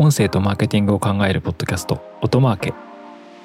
[0.00, 2.72] 音声とマーケティングを考えるポッドキャスト音マーケ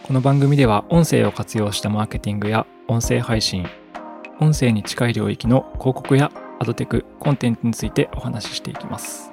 [0.04, 3.66] この番組では音声を活用したマーケティングや音声配信
[4.40, 9.32] 音声に近い領域の広告やアドテクコンテンツについてお話ししていきます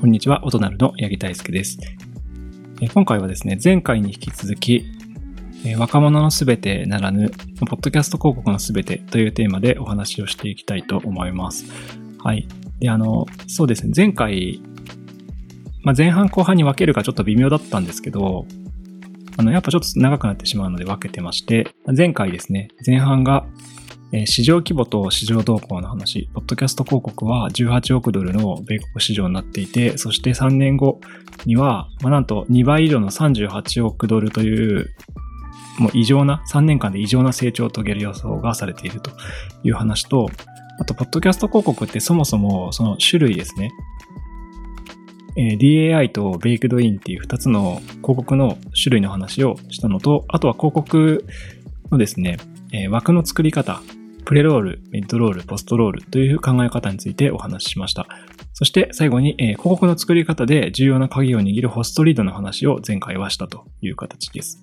[0.00, 1.78] こんにちは、音なるの八木大輔です。
[2.92, 4.84] 今回はですね、前回に引き続き、
[5.76, 11.66] 若者のすべてならぬ、ポッドキャスト広告のすべてというテーマでお話をしていきたいと思います。
[12.18, 12.48] はい。
[12.80, 14.60] で、あの、そうですね、前回、
[15.82, 18.46] まあ、前半後半に分けるかちょっと微妙だったんですけど、
[19.36, 23.46] あの、やっぱちょっと長くなってしまうので分けてまして、前回ですね、前半が
[24.26, 31.00] 市場規模と市場動向の話、ポッドキャスト広告は18億ドルの米国市場になっていて、そして3年後
[31.46, 34.94] には、まあ、なんと2倍以上の38億ドルという、
[35.78, 39.10] もう異常な、3年間で異常な成長を遂げる予想がされていると
[39.62, 40.28] いう話と、
[40.78, 43.70] あと、ポッドキャスト広告ってそもそもその種類ですね。
[45.36, 51.24] え DAI とベイクドインっていう2つの広告の種類の話をしたのと、あとは広告
[51.90, 52.38] のですね、
[52.72, 53.80] え枠の作り方、
[54.24, 58.06] プレロール、ミッドロール、ポストロールという考え方についてお話ししました。
[58.52, 64.62] そして最後に、え、広告の作り方で重要な鍵を握るホストリードの話を前回はしたという形です。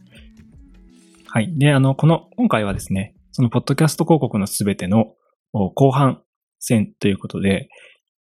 [1.32, 1.58] はい。
[1.58, 5.14] で、あの、この、今回はですね、そのポッドキャスト広告のすべての
[5.54, 6.24] 後半
[6.60, 7.70] 戦ということで、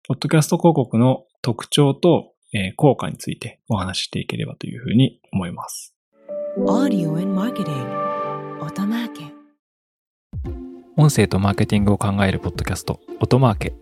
[0.08, 5.94] ポッドキャスト広告の特徴と、えー、効果についてお話ししていければというふうに思います。
[6.58, 8.06] Audio and Marketing
[10.96, 13.74] 音声とマーケティングを考えるポッドキャスト、音マーケ。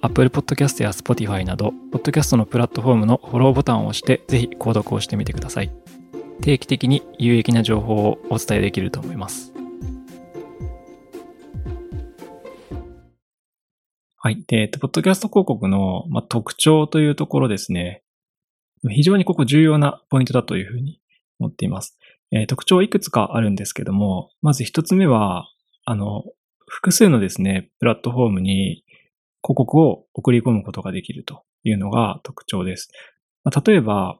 [0.00, 5.70] Apple Podcast や Spotify など、ポッドキャストのプラットフォームのフォローボタンを押して、ぜひ購読をしてみてください。
[6.40, 9.52] 定期的に有益な情報をお伝えできると思います。
[14.16, 14.44] はい。
[14.46, 18.02] で、ポッドキャスト広告の、まあ、特徴というところですね。
[18.90, 21.00] 非常にここ重要なポイントだというふうに
[21.38, 21.98] 思っています。
[22.30, 25.48] えー、特徴いくつかあるんですけども、まず一つ目は、
[25.84, 26.24] あの、
[26.66, 28.84] 複数のですね、プラットフォームに
[29.42, 32.90] 広告を送り込むことができるというのが特徴です。
[33.44, 34.18] まあ、例えば、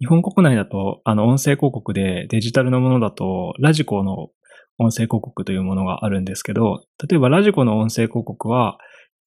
[0.00, 4.30] 日本国内だと、あの、音声広告でデジタルのものだと、ラジコの
[4.78, 8.78] 音声広告というものがあるんですけど、例えばラジコの音声広告は、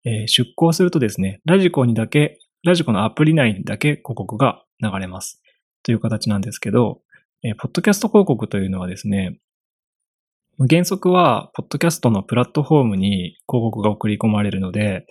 [0.06, 5.42] えー、出稿するとですね、ラジコにだけ、ラジコのアプリ内にだけ広告が流れます。
[5.84, 7.02] という形なんですけど、
[7.44, 9.40] えー、ポッドキャスト広告というのはですね、
[10.70, 15.06] 原則は、ポッドキャストのプラットフォームに広告が送り込まれるので、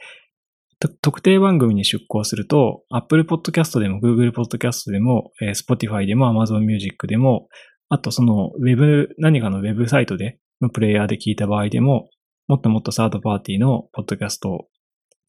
[0.88, 7.48] 特定番組に出稿すると、Apple Podcast でも Google Podcast でも、Spotify でも Amazon Music でも、
[7.90, 12.08] あとその Web、何かの Web サイトでのプレイヤーで聞いた場合でも、
[12.48, 14.68] もっともっとサードパーティーのポッドキャスト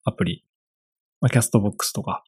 [0.06, 0.46] アプリ、
[1.30, 2.24] キャストボックスとか、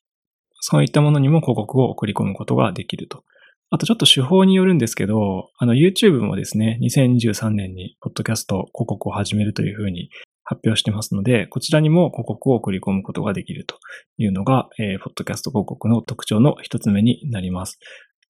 [0.59, 3.23] そういったものにも広告を送り込むことができると。
[3.69, 10.09] あとちょっと手法によるんですけど、あの YouTube もですね、2023年にポッドキャスト広告を始めるというふうに
[10.53, 13.77] 発表してますので、こちらにも広告を送り込むことができると
[14.17, 17.79] いうのが、えー、ポッドキャスト広告の特徴の一つ目になります。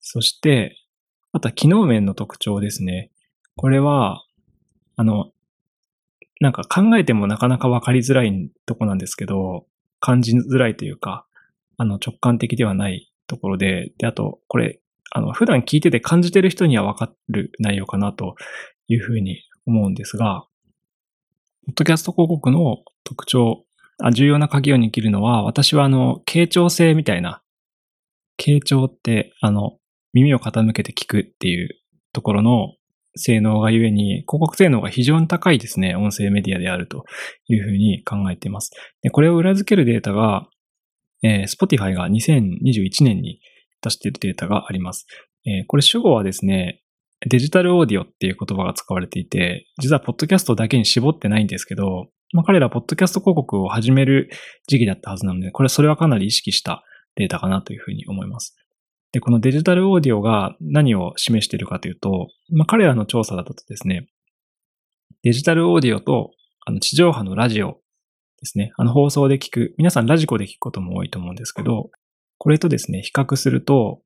[0.00, 0.76] そして、
[1.32, 3.10] あとは機能面の特徴ですね。
[3.56, 4.24] これは、
[4.96, 5.30] あの、
[6.40, 9.66] なんか考えてもなかなかわかりづらいとこなんですけど、
[10.00, 11.26] 感じづらいというか、
[11.76, 14.80] あの直感的ではないところで、で、あと、これ
[15.16, 18.34] あの、普段聞いてて感じてる人にはわかる内容かなと
[18.88, 20.44] いうふうに思うんですが、
[21.66, 23.64] ポッドキャスト広告の特徴、
[24.12, 27.42] 重要な鍵を握るのは、私はあの、傾聴性みたいな、
[28.38, 29.78] 傾聴って、あの、
[30.12, 31.70] 耳を傾けて聞くっていう
[32.12, 32.74] ところの
[33.16, 37.06] 性能がゆえに、広告性能が非常に高いですね、音声メディアであると
[37.48, 38.70] いうふうに考えています。
[39.00, 40.46] でこれを裏付けるデータが、
[41.22, 43.40] えー、Spotify が2021年に
[43.80, 45.06] 出しているデータがあります。
[45.46, 46.82] えー、これ主語はですね、
[47.26, 54.28] デジタルオーディオっていう言葉が使われていて、実はポッドキャストだけに絞ってないんですけど、まあ、彼らポッドキャスト広告を始める
[54.66, 56.84] 時期だったはずなので、これそれはかなり意識した
[57.16, 58.56] データかなというふうに思います。
[59.12, 64.08] で、このデジタルオーディオが何を示しているかというと、まあ、彼らの調査だとですね、
[65.22, 66.32] デジタルオーディオと
[66.66, 67.80] あの地上波のラジオ
[68.40, 71.90] ですね、あの放送で聞く、皆さんラジコで聞くことも多いと思うんですけど、
[72.38, 74.02] これとですね、比較すると、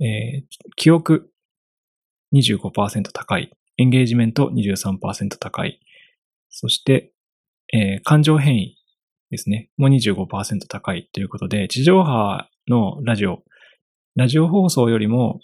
[0.00, 0.44] えー、
[0.76, 1.30] 記憶
[2.34, 5.80] 25%高い、エンゲージメント23%高い、
[6.50, 7.12] そして、
[7.72, 8.76] えー、感情変異
[9.30, 13.42] ですね、もう25%高いということで、地上波のラジオ、
[14.16, 15.40] ラジオ放送よりも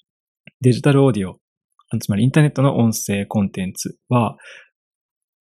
[0.60, 1.38] デジタルオーディオ、
[1.98, 4.36] つまりインターネットの音声コンテンツは、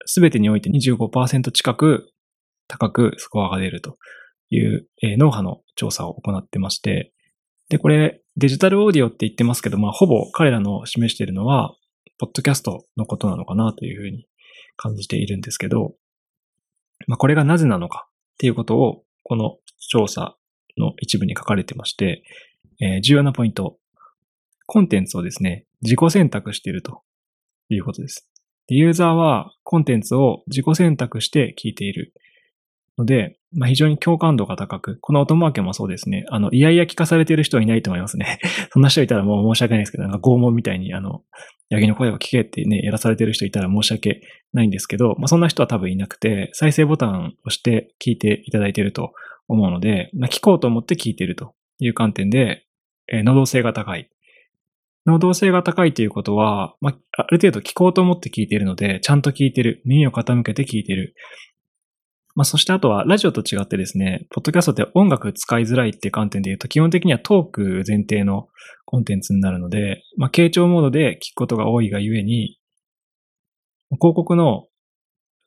[0.06, 2.12] すべてにおいて25%近く
[2.68, 3.98] 高くスコアが出ると
[4.50, 7.14] いう、脳波の調査を行ってまして、
[7.70, 11.76] で、これデジタルオーディオって言ってますけど、まあ、ほぼ彼らの示しているのは、
[12.18, 14.28] ポッドキャストのことなのかなというふうに
[14.78, 15.94] 感じているんですけど、
[17.08, 19.58] まあ、これがなぜなのかっていうことを、この
[19.90, 20.38] 調査
[20.78, 22.24] の一部に書かれてまして、
[22.80, 23.78] えー、重要なポイント。
[24.68, 27.02] コンテンツをですね、自己選択していると
[27.68, 28.26] いうことです。
[28.68, 32.14] でユーザーはコンテンツを自己選択して聞いている
[33.00, 38.40] ので、まあ、非常に共感度が高く、この音マーケもそうですね、あの、いやいや聞かされている人はいないと思いますね。
[38.72, 41.24] そんな人いたらもう申し訳ないですけど、なんか拷問みたいに、あの、
[41.70, 44.22] ヤギの声を聞けってね、やらされている人いたら申し訳
[44.54, 49.14] ないんですけど、まあ、そんな人は多分いなくて、再生ボタンを押して聞いていただいていると
[49.48, 52.66] 思うので、まあ、聞こうと思って聞いているという観点で、
[53.12, 54.10] えー、能動性が高い。
[55.06, 59.82] 能動性が高いということは、まあ、ある程度聞こうと思って聞いているので、ちゃんと聞いている。
[59.86, 61.16] 耳を傾けて聞いている。
[62.40, 68.48] まあ、そしてあとは、ラジオと違ってですね、ポッドキャストって音楽使いづらいっていう観点で言うと、基本的にはトーク前提の
[68.86, 72.58] コンテンツになるので、まあ、傾聴モードで聞くことが多いがゆえに、
[74.00, 74.68] 広告の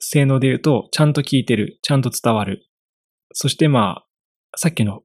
[0.01, 2.69] 性能で言うと、ちゃんと聞いてる、ちゃんと伝わる。
[3.33, 4.07] そしてまあ、
[4.59, 5.01] さっきの、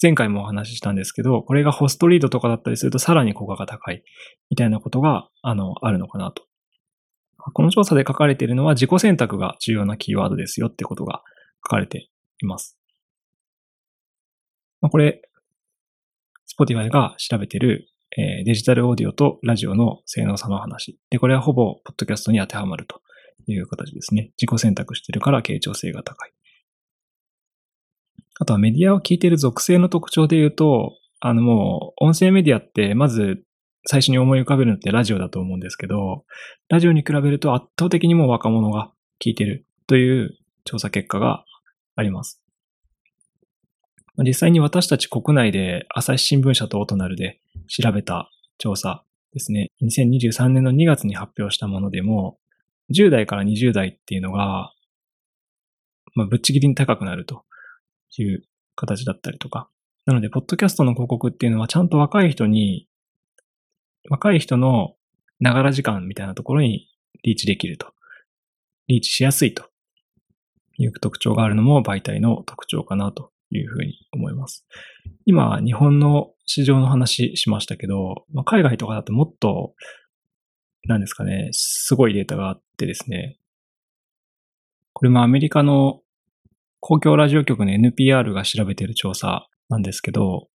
[0.00, 4.02] 前回もお話ししたんですけど、これがホストリードとかだったりするとさらに効果が高い、
[4.48, 6.44] みたいなことが、あの、あるのかなと
[7.52, 11.22] この調査で書かれているのは自己選択が重要なキーワードですよってことが
[11.64, 12.08] 書かれて
[12.42, 12.78] います。
[14.80, 15.22] まあ、これ、
[16.58, 20.98] Spotify が調べている、えー、デジタルオーディオとラジオの性能差の話。
[21.10, 23.00] で、これはほぼポッドキャストに当てはまると
[23.46, 24.32] いう形ですね。
[24.40, 26.32] 自己選択しているから傾聴性が高い。
[28.40, 33.44] あとはメディアを聞いている属性の特徴で言うと、あのもう音声メディアってまず
[33.84, 36.24] 最初に思い浮かべるのってラジオだと思うんですけど、
[36.68, 41.44] ラジオに比べると圧倒的にも若者が聞いてるという調査結果が
[41.96, 42.40] あります。
[44.18, 49.70] 実際に私たち国内で朝日新聞社とオトナルで調べた調査ですね。
[49.82, 52.38] 2023年の2月に発表したものでも、
[52.94, 54.72] 10代から20代っていうのが、
[56.14, 57.44] まあ、ぶっちぎりに高くなると
[58.18, 58.42] いう
[58.76, 59.70] 形だったりとか。
[60.04, 62.86] なので、ポッドキャストの広告っていうのはちゃんと若い人に
[64.08, 64.94] 若い人の
[65.40, 66.88] ながら時間みたいなところに
[67.22, 67.92] リーチできると。
[68.88, 69.70] リーチしやすいと
[70.76, 74.66] いう特徴があるのも媒体の特徴かなというふうに思います。
[75.24, 79.74] 今、日本の市場の話しましたけど、まあ、海外とかだともっと、
[80.84, 83.38] なんですかね、すごいデータがあってですね、
[84.92, 86.00] これもアメリカの
[86.80, 90.48] 公共ラジオ局の NPR が調べている調査なんですけど、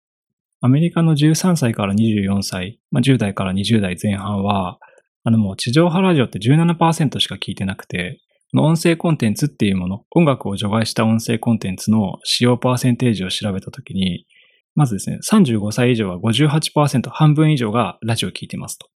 [0.60, 4.80] アメリカの13歳から24歳、まあ、10代から20代前半は、
[5.24, 8.20] あのもう地上波ラジオって17%しか聞いてなくて、
[8.56, 14.26] 音声コンテンツっていうもの、音楽を除外した音声コンテンツの使用パーセンテージを調べたときに、
[14.74, 18.88] まずですね、35歳以上は58%、半分以上がラジオを聞いてますと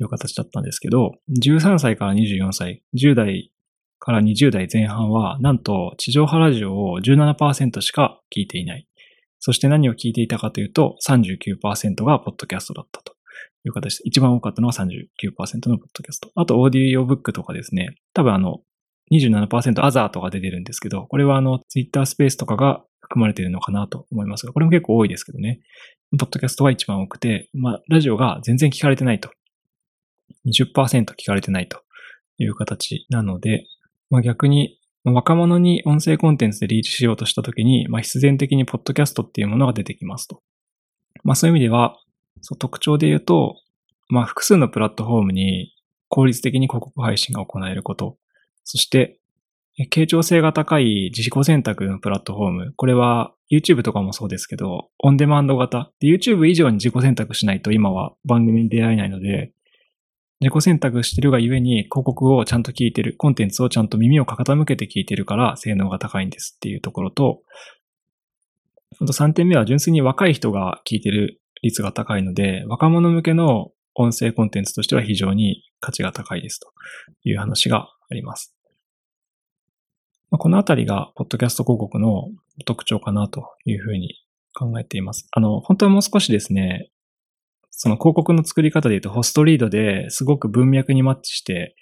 [0.00, 1.12] いう形だったんですけど、
[1.42, 3.52] 13歳から24歳、10代
[3.98, 8.86] から20代前半は、なんと地上波ラジオを17%しか聞いていない。
[9.40, 13.14] そして何を聞いていたかというと、39%がポッドキャストだったと
[13.64, 14.86] いう形で、一番多かったのは39%
[15.68, 16.30] のポッドキャスト。
[16.36, 18.60] あと、オーディオブックとかですね、多分あの、
[19.12, 25.60] 27%アザーとか出てるんですけど、これはあの、ツイッタースペースとかが含まれているのかなと思いますが、これも結構多いですけどね。
[26.18, 29.30] ポッドキャストが一番多くて、まあ、ラジオが全然聞かれてないと。
[30.46, 31.82] 20%聞かれてないと
[32.38, 33.64] いう形なので、
[34.10, 40.42] まあ、逆に若者に音声コンテンツでリーチしようとしたときに、まあ、必然的にポッドキャストっていうものが出てきますと。
[41.24, 41.96] まあ、そういう意味では、
[42.58, 43.56] 特徴で言うと、
[44.08, 45.72] まあ、複数のプラットフォームに
[46.08, 48.18] 効率的に広告配信が行えること。
[48.64, 49.20] そして、
[49.90, 52.72] 傾聴性が高い自己選択のプラットフォーム。
[52.76, 55.90] これは YouTube とかもそうですけど、オンデマンド型。
[56.02, 59.52] YouTube 以上に自己選択しないと今は番組に出会えないので、
[60.40, 67.42] 自己選択してるがゆえに広告をちゃんと聞いてる、コンテンツをちゃんと耳を傾けて聞いてるから性能が高いんですっていうところと、
[69.00, 76.72] あと3点目は純粋に若い人が聞いてる率が高いので、若者向けの音声コンテンツとしては非常に価値が高いですと
[77.24, 78.54] いう話があります。
[80.30, 82.28] このあたりが、ポッドキャスト広告の
[82.64, 84.14] 特徴かなというふうに
[84.54, 85.26] 考えています。
[85.32, 86.90] あの、本当はもう少しですね、
[87.82, 91.74] その広告の作り方で言うと、ホストリードですごく文脈にマッチして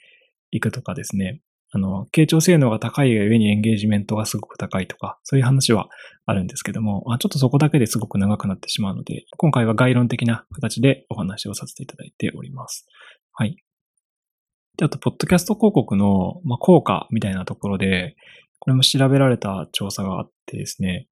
[0.53, 1.41] いくとかですね。
[1.73, 5.89] あの、傾聴性能が高いがゆえにエンゲージメントがすごく高いとか、そういう話は
[6.25, 12.87] あるんですけども、ちょっとそこだけですごく長くなってしまうので、今回は概論的な形でお話をさせていただいております。
[13.33, 13.57] はい。
[14.77, 18.15] で、あと、ポッドキャスト広告の、まあ、効果みたいなところで、
[18.61, 21.09] これも調べられた調査があってですね、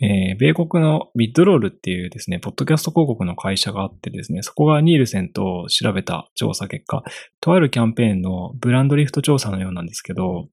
[0.00, 7.04] えー、米国のビッドロールっていうですね、ポッドキャスト広告の会社があってですね、そこがニールセンと調べた調査結果、
[7.40, 10.48] とあるキャンペーンのブランドリフト調査のようなんですけど、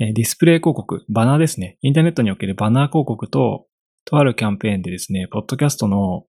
[0.00, 1.78] えー、ディスプレイ広告、バナーですね。
[1.82, 3.66] インターネットにおけるバナー広告と、
[4.06, 6.24] とあるキャンペーンでですね、ポッドキャストの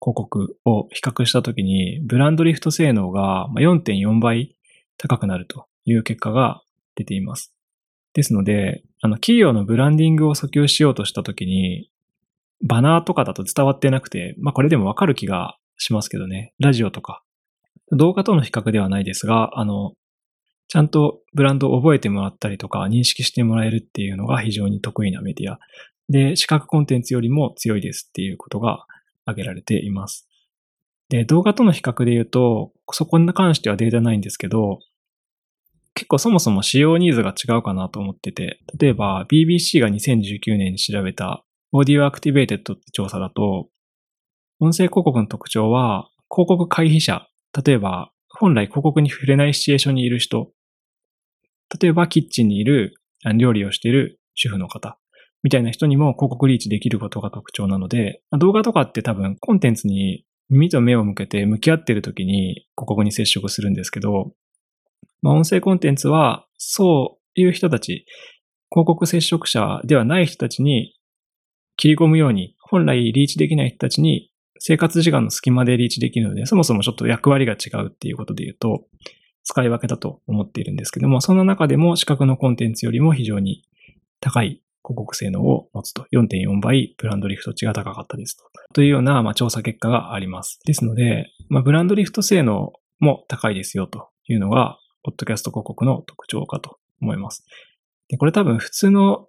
[0.00, 4.56] 広告を比較したときに、ブランドリフト性能が4.4倍
[4.98, 6.62] 高くなるという結果が
[6.96, 7.54] 出ています。
[8.14, 11.90] ですので、あの、企業のブランディングを訴求しようとしたときに、
[12.62, 16.54] バナーとかだと伝わってなくて、まあこれでもわかる気がしますけどね。
[16.58, 17.22] ラジオとか。
[17.90, 19.94] 動画との比較ではないですが、あの、
[20.68, 25.58] ちゃんとブランドを覚えてもらったりとか認識してもらえるっていうのが非常に得意なメディア。
[26.08, 28.86] で、視覚コンテンツよりも強いですっていうことが
[29.26, 30.28] 挙げられています。
[31.08, 34.78] で、動画との比較で言うと、そこに関してはデータないんですけど、
[35.94, 41.44] 結構そもそも使用ニーズが違うかなと思ってて、例えば BBC が2019年に調べた
[41.74, 43.68] Audio Activated って調査だと、
[44.60, 47.26] 音声広告の特徴は、広告回避者、
[47.64, 50.50] 例えば本来広告に触れないシチュエーションにいる人、
[51.80, 52.94] 例えばキッチンにいる
[53.38, 54.98] 料理をしている主婦の方、
[55.42, 64.32] みたいな人にも広告リーチできることが特徴なので、動画とかって多分コンテンツに耳と目を向けて向き合っている時に広告に接触するんですけど、
[65.22, 68.06] まあ、音声コンテンツは、そういう人たち、
[68.70, 70.96] 広告接触者ではない人たちに
[71.76, 78.84] 切り込むように、本来リーチできない人たちに生活時間の隙間でリーチできるので、そもそもちょっと役割が違うっていうことで言うと、
[79.44, 83.64] 使い分けだと思っているんですけども、そんな中でも視覚のコンテンツよりも非常に
[84.20, 86.06] 高い広告性能を持つと。
[86.12, 88.44] 4.4倍ブランドリフト値が高かったですと。
[88.72, 90.60] というような、まあ、調査結果があります。
[90.64, 97.44] ですので、まあ、ブランドリフト性能も高いですよというのが、ポッドキャスト広告の特徴かと思います。
[98.08, 99.28] で、これ多分普通の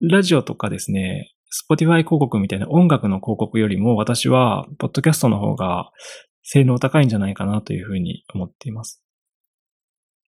[0.00, 1.32] ラジオとかですね、
[1.70, 5.90] Spotify 広告みたいな音楽の広告よりも私は、ポッドキャストの方が
[6.42, 9.02] 性能高いんじゃないかなというふうに思っています。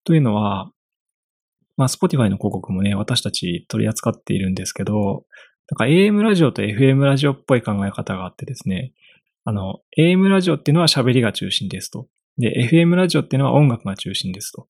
[0.05, 0.73] というのは、
[1.77, 5.25] まあ、Spotify の広告もね、私たち取り扱っているんですけど、
[5.71, 8.93] なんか AM ラジオと FM ラジオっぽい考え方があってですね、
[9.45, 12.09] あの、AM ラジオっていうのは喋りが中心ですと。
[12.39, 14.69] で、FM ラジオっていうのは音楽が中心ですと。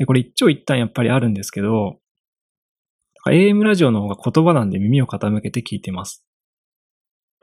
[0.00, 1.98] で、これ一長一短やっぱりあるんですけど、
[3.28, 6.24] AM ラジオの方が言葉なんで耳を傾けて聞いてます。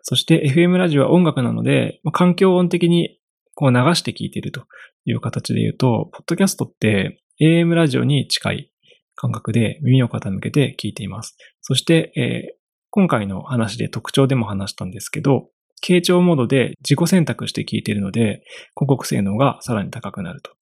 [0.02, 3.20] そして FM ラジオは音楽なので、環境音的に
[3.54, 4.64] こう流して聞いていると
[5.06, 8.72] いう形で言うと、ポッドキャストって AM ラジオに近い
[9.14, 11.38] 感覚で耳を傾けて聞いています。
[11.62, 12.58] そして、えー、
[12.90, 15.50] 今回の話で特徴でも話したんですけど、
[15.84, 18.42] 傾聴モードで自己選択して聞いているので、
[18.74, 20.58] 広告性能がさらに高くなると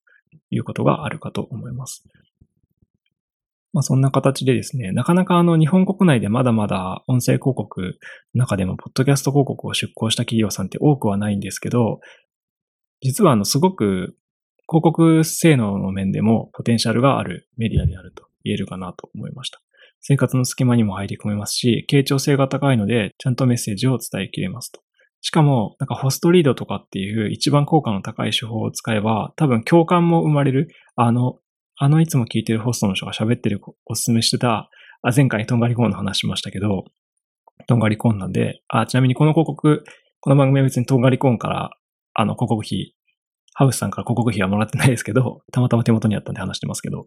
[0.50, 2.04] いうことがあるかと思います。
[3.72, 7.98] まあ、そんな形でですね、なかなかあの日本国内でまだまだ音声広告
[8.34, 12.00] の中でも、ポッドキャスト広告を出稿した企業さんって多くはないんですけど、
[13.02, 14.16] 実はあのすごく
[14.68, 19.60] 広告性能の面でもポテンシャルがあるメディアであると言えるかなと思いました。
[20.00, 24.80] 生活の隙間にも入り込めますし、傾聴性が高いので、ちゃんとメッセージを伝えきれますと。
[25.20, 30.68] しかも、なんかホストリードとかっていう一番効果の高い手法を使えば、多分共感も生まれる。
[30.94, 31.38] あの、
[31.78, 34.70] あのいつも聞いてるホストの人が喋ってるおすすめしてた、
[35.02, 36.84] あ前回トンガリコーンの話しましたけど、
[37.66, 39.84] トンガリコーンなんで、あ、ちなみにこの広告、
[40.20, 41.70] この番組は別にトンガリコーンから、
[42.14, 42.94] あの広告費、
[43.54, 47.06] ハウスさんから広告費はもらってないですけど、たまたま手元にあったんで話してますけど、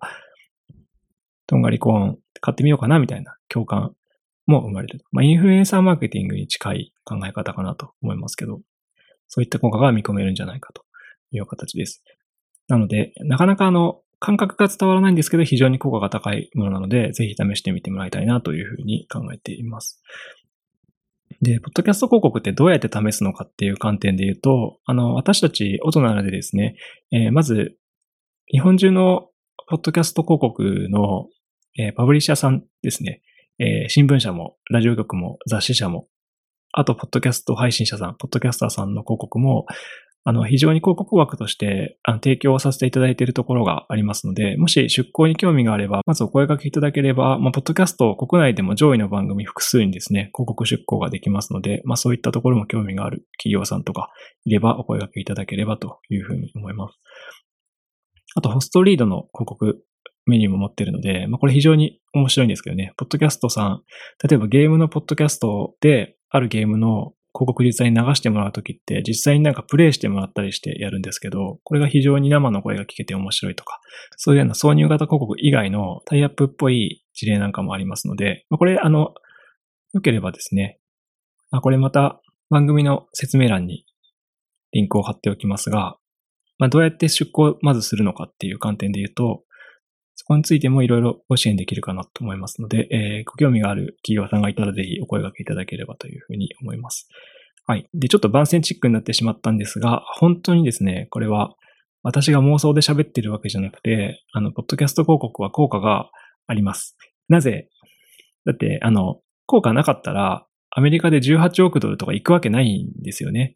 [1.48, 3.96] トンガリコーン買ってみようかなみたいな共感
[4.50, 5.00] も生まれる。
[5.12, 8.62] まあ、インフルエンサーマーケティングに近い考え方かなと思いますけど、
[9.28, 10.84] そういった効果が見込めるんじゃないかと
[11.32, 12.04] いう形です。
[12.68, 20.02] なので、なかなかあの、感覚が伝わらないんですけど、非常に効果が高いものなので、ぜひ試してみてもらいたいなというふうに考えています。
[21.42, 26.76] で、ポッドキャスト広告ってどうやって試すのかっていう観点で言うと、あの、私たち大人でですね、
[27.12, 27.78] えー、まず、
[28.52, 29.30] 日本中の
[29.68, 31.28] ポッドキャスト広告の、
[31.78, 33.22] えー、パブリッシャーさんですね、
[33.60, 36.08] えー、新聞社も、ラジオ局も、雑誌社も、
[36.72, 39.66] あと、ポッドキャスト配信者さん、ポッドキャスターさんの広告も、
[40.24, 54.10] あの、非常に広告枠として、あの、提供させていただいているところがありますので、もし出向に興味があれば、まずお声掛けいただければ、まあ、ポッドキャスト国内でも上位の番組複数にですね、広告出向ができますので、まあ、そういったところも興味がある企業さんとか
[54.46, 56.98] いればお声掛けいただければというふうに思います。
[58.36, 59.84] あと、ホストリードの広告
[60.26, 63.82] メニューも持ってるので、まあ、これ非常に面白いんですけどね、ポッドキャストさん、
[64.28, 73.80] 例えばゲームのポッドキャストで、あるゲームの広告実際に流してもらうときって、実際になんかプレイしてもらったりしてやるんですけど、これが非常に生の声が聞けて面白いとか、
[74.18, 79.14] そういうような挿入型広告以外のタイアップっぽい事例なんかもありますので、まあ、これ、あの、
[79.94, 80.80] 良ければですね、
[81.52, 83.86] まあ、これまた番組の説明欄に
[84.72, 85.98] リンクを貼っておきますが、
[86.58, 89.44] まあ、どうやって出向まずするのかっていう観点で言うと、
[90.20, 97.08] そこについてもいろいろご支援できるかなと思いますので、えー、ご興味がある企業さんがいたらぜひお声掛けいただければというふうに思います。
[97.66, 97.88] はい。
[97.94, 101.56] で、ちょっと番宣チックになってしまったんですが、本当にですね、これは
[102.04, 106.10] 私が妄想で喋ってるわけじゃなくて、あの、ポッドキャスト広告は効果が
[106.48, 106.98] あります。
[107.30, 107.70] なぜ？
[108.44, 113.56] だって、あの、効果なかったら、アメリカで18億ドルとか行くわけないんですよね。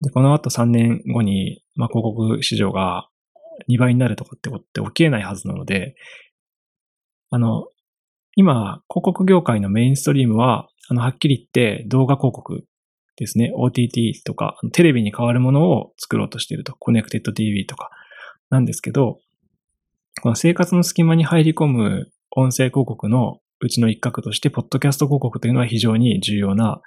[0.00, 3.08] で、この後3年後に、まあ、広告市場が
[3.68, 5.96] 2倍になるとかってことって起きえないはずなので、
[7.30, 7.66] あの、
[8.34, 12.64] 今、広告業界のメインストリームは、あの、はっきり言って動画広告
[13.16, 13.52] ですね。
[13.56, 16.74] OTT とか、テレビに変わるものを作ろうとしていると。
[16.78, 17.90] コネクテッド TV とか
[18.50, 19.18] なんですけど、
[20.22, 26.80] この生活の隙間に入り込む音声広告のうちの一角として、ポッドキャスト広告というのは非常に重要な、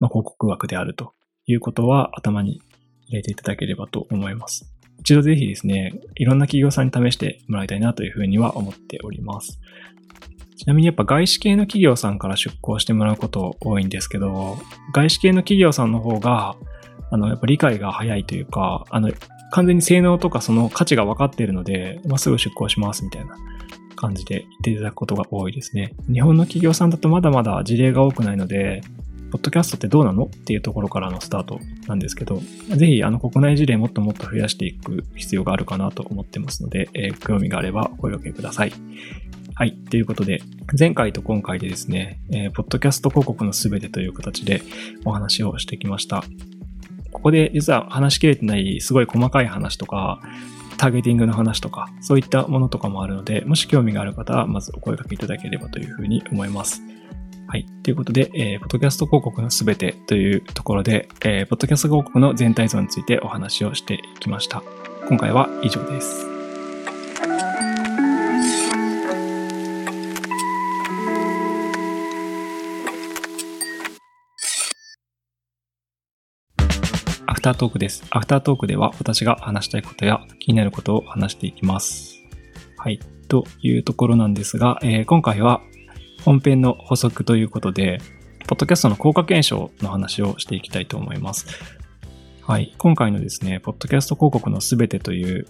[0.00, 1.12] まあ、広告枠であると
[1.46, 2.60] いうことは頭に
[3.06, 4.71] 入れていただければと思います。
[5.02, 9.60] 一度ぜひですね、いろんな企業さんに試してもらいたいなというふうには思っております。
[10.56, 14.58] ちなみにやっぱ外資系の企業さんから出向してもらうこと多いんですけど、
[14.94, 16.54] 外資系の企業さんの方が、
[17.10, 19.10] あの、やっぱ理解が早いというか、あの、
[19.50, 23.34] 完全に性能とかその価値が分かっているので、まあ、すぐ出向しますみたいな
[23.96, 25.94] 感じで言っていただくことが多いですね。
[26.12, 28.82] 日本の企業さんだとまだまだ事例が多くないので、
[29.32, 38.72] ポッドキャストってどうなのっていうところからのスタートなんですけど、ぜひあの国内事例もっともっと増やしていく必要があるかなと思ってますので、えー、興味があればお声掛けください。
[39.54, 39.72] はい。
[39.72, 40.42] ということで、
[40.78, 44.60] 前回と今回でですね、えー、ポッドキャスト広告のすべてという形で
[45.06, 46.22] お話をしてきました。
[47.10, 50.20] ここで実は話しきれてないすごい細かい話とか、
[50.76, 56.82] ターゲティングの話とか、そういったものとかもあるので、もし興味がある方は、まずお声掛けいただければというふうに思います。
[57.52, 57.66] はい。
[57.82, 64.62] ということで、えー、ポッドキャスト広告のすべてというところで、えー、ポッドキャスト広告の全体像についてお話をしていきました。
[65.06, 66.26] 今回は以上です。
[77.26, 78.02] アフタートークです。
[78.08, 82.14] アフタートークでは私が話したいことや気になることを話していきます。
[82.78, 82.98] はい。
[83.28, 85.60] というところなんですが、えー、今回は
[86.24, 88.00] 本編の補足ということで、
[88.46, 91.46] ポッドキャストの効果検証の話をしていきたいと思います。
[92.42, 92.74] はい。
[92.78, 95.46] 今回のですね、ポッドキャスト広告のすべてという、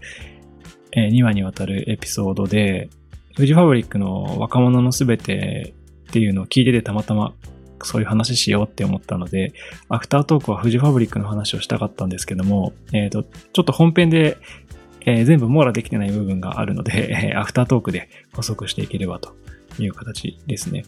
[0.93, 2.91] え、2話にわたるエピソードで、
[3.35, 5.75] フジファブリックの若者のすべて
[6.09, 7.35] っていうのを聞いててたまたま
[7.83, 9.53] そういう話しようって思ったので、
[9.89, 14.39] アフタートークはフジファブリックの話をしたかったんですけども、えっ、ー、と、ちょっと本編で、
[15.05, 19.35] えー、全部網羅できてない部分があるので、アフタートークで補足していければと
[19.79, 20.85] いう形ですね。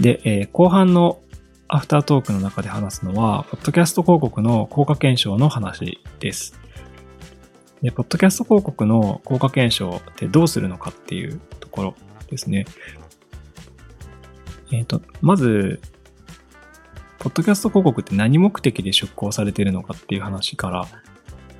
[0.00, 1.20] で、えー、後半の
[1.68, 6.58] アフタートークの中で話すのは、ポッドキャスト広告の効果検証の話です。
[7.82, 11.94] で、ポッドキャスト広告の効果検証ってどうするのかっていうところ
[12.28, 12.66] ですね。
[14.72, 15.80] えっ、ー、と、まず、
[17.18, 20.86] ポッドキャスト広告って何目的で出稿されているのかっていう話から、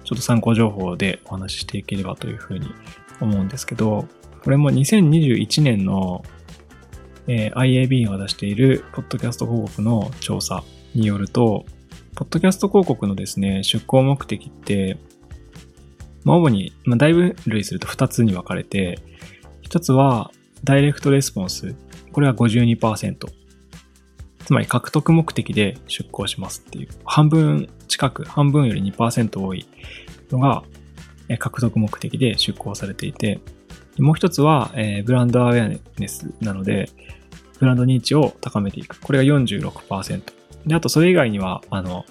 [0.05, 2.69] ちょっと参考情報でお話ししていければというふうに
[3.21, 4.07] 思うんですけど、
[4.47, 6.25] これも2021年の、
[7.27, 10.63] えー、IAB が出しているポッドキャスト広告の調査
[10.95, 11.67] によると、
[12.15, 14.99] ポッドキャスト広告のですね、出稿目的って、
[16.23, 19.01] まあ、主に、まあ、だいぶ類すると2つに分かれて、
[19.69, 20.31] 1つは、
[20.63, 21.75] ダイレクトレスポンス。
[22.13, 23.27] これは52%。
[24.45, 26.89] つまり獲得目的で出稿しますっていう。
[27.05, 29.67] 半分近く、半分より2%多い
[30.31, 30.63] のが
[31.41, 33.41] 獲得目的で出稿されていて、
[33.99, 36.91] もう一つは、えー、ブランドアウェアネスなので、
[37.59, 39.01] ブランド認知を高めていく。
[39.01, 40.23] これが46%。
[40.67, 42.05] で、あとそれ以外には、あの、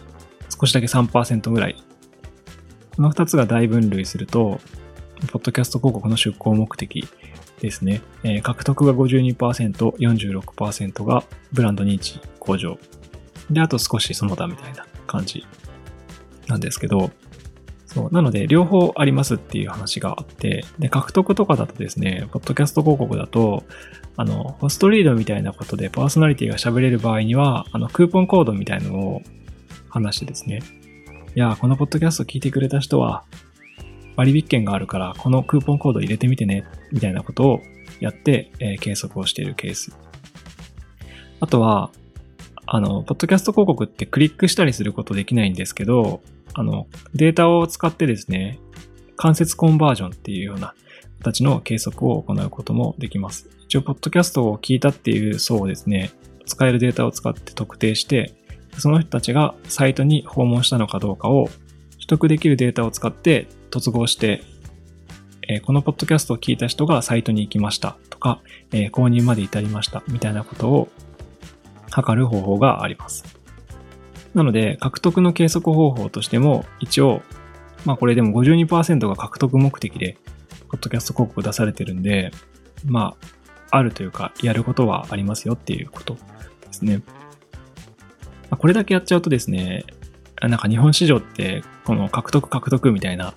[0.59, 1.75] 少しだけ3%ぐらい。
[2.95, 4.59] この二つが大分類すると、
[5.31, 7.07] ポッドキャスト広告の出稿目的
[7.59, 8.01] ですね。
[8.23, 9.35] えー、獲得が52%、
[9.97, 12.79] 46%がブランド認知向上。
[13.49, 15.45] で、あと少しその他みたいな感じ
[16.47, 17.11] なんですけど、
[17.95, 18.13] そう。
[18.13, 23.63] なので、両方ありますっていう話があって、で、獲得とかだとですね、ポッドキャスト広告だと、
[24.17, 29.21] あの、ホストリードみたいなことでパーソナリティが喋れる場合には、あの、クーポンコードみたいのを
[29.87, 30.59] 話してですね、
[31.37, 33.23] いや、このポッドキャスト聞いてくれた人は、
[34.17, 37.61] 割引券があるから、このクーポンコード入れてみてね、みたいなことを
[38.01, 39.95] やって、えー、計測をしているケース。
[41.39, 41.91] あとは、
[42.65, 46.21] あの、ポッドキャスト広告ってクリックしたりすることできないんですけど、
[46.57, 48.59] あの、データを使ってですね、
[49.17, 50.73] 間接コンバージョンっていうような
[51.19, 53.49] 形の計測を行うこともできます。
[53.65, 56.11] 一応、ポッドキャストを聞いたっていう層をですね、
[56.45, 58.33] 使えるデータを使って特定して、
[58.77, 61.49] その人たちがサイトに訪問したのかどうかを
[61.93, 64.41] 取得できるデータを使って突合して、
[65.47, 68.41] え、このポッドキャストを聞いた人がサイトに行きましたとか、
[68.71, 70.89] え、購入まで至りましたみたいなことを
[71.91, 73.44] 測る方法があります。
[74.35, 77.23] なので、獲得の計測方法としても、一応、
[77.85, 80.17] まあこれでも52%が獲得目的で、
[80.69, 82.31] ポッドキャスト広告出されてるんで、
[82.85, 83.15] ま
[83.71, 86.19] あ、あるというか、やることはありますよっていうことで
[86.71, 87.01] すね。
[88.49, 89.85] ま、これだけやっちゃうとですね、
[90.41, 93.35] なんか日本市場って、この獲得獲得みたいな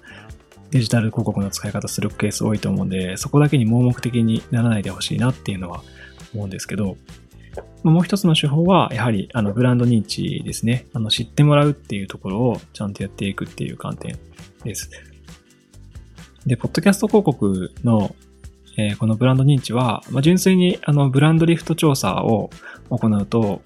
[0.70, 5.82] デジタル広告の使い方するケース多いと思うんで、そこだけに盲目的にならないでほしいなっていうのは
[6.34, 6.96] 思うんですけど、
[7.82, 10.86] もう一つの手法は、やはり、あの、ブランド認知ですね。
[10.92, 14.18] あの、知ってもらうっていうところをちゃんとやっていくっていう観点
[14.64, 14.90] です。
[16.46, 18.14] で、ポッドキャスト広告の、
[18.76, 22.50] えー、このブランド認知は、まあ、純粋に、あの、ブランドリフト調査を
[22.90, 23.62] 行うと、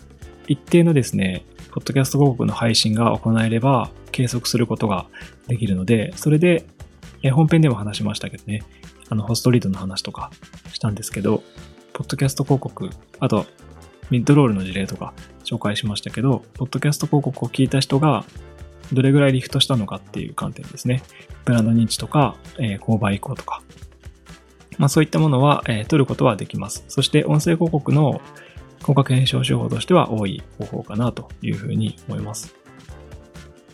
[0.46, 5.06] 一定のですね、ポッドキャスト広告の配信が行えれば、計測することが
[5.48, 6.66] できるので、それで、
[7.22, 8.62] えー、本編でも話しましたけどね、
[9.08, 10.30] あの、ホストリードの話とか
[10.72, 11.42] したんですけど、
[11.92, 13.46] ポッドキャスト広告、あと、
[14.12, 18.26] ミッドロールの事例とか紹介しましたけど、ポッドキャスト広告を聞いた人が
[18.92, 21.02] どれぐらいリフトしたのかっていう観点ですね。
[21.46, 23.62] ブランド認知とか、えー、購買移行とか。
[24.76, 26.84] まあそういったものは、えー、取ることはできます。
[26.88, 28.20] そして音声広告の
[28.80, 32.54] 広角検証手法としては多い方法かなというふうに思います。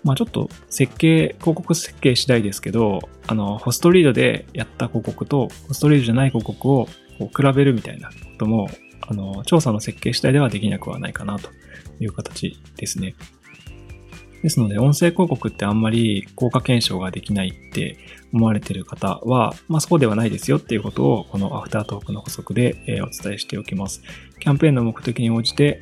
[0.05, 8.69] まあちょっと設計、広告設計次第ですけど、あの、ホストリードでやった広告と、ホストリードじゃない広告をこう比べるみたいなことも
[9.09, 11.51] あの、調査の設計次第ではできなくはないかなと
[11.99, 13.15] いう形ですね。
[14.43, 17.99] ですので、音声広告ってあんまり効果検証ができないって
[18.33, 24.03] 思われている方は、まあそうではないですよっていうことを、このアフタートークの補足で、お伝えしておきます。
[24.39, 25.81] キャンペーンの目的に応じて、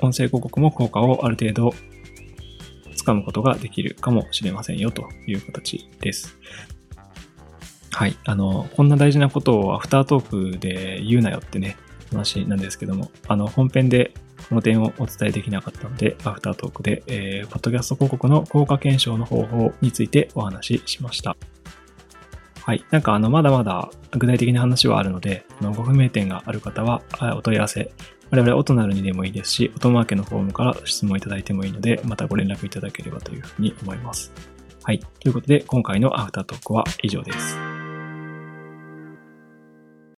[0.00, 1.74] 音声広告も効果をある程度
[2.94, 6.38] つかむことができるかもしれませんよという形です。
[7.90, 8.16] はい。
[8.24, 11.76] あの、こんな大事なことをアフタートークで言うなよってね、
[12.14, 14.14] 話なんですけども、あの、本編で
[14.48, 21.36] この点をお伝えできなかったので、アフタートークで、えー、ポッドキャスト広告の効果検証の方法についてお話ししました。
[22.62, 22.84] はい。
[22.90, 27.02] なんかあの、まだまだ具体的な話はあるので、あのご不明点がある方は、
[27.36, 27.92] お問い合わせ、
[28.30, 34.32] 我々オトナルにでもいいですし、オトマーケのフォームから質問いただいてもいいので、またご連絡いただければというふうに思います。
[34.82, 34.98] はい。
[34.98, 37.56] ということで、今回のアフタートークは以上です。